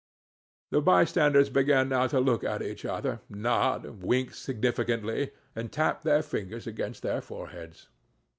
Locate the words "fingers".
6.23-6.65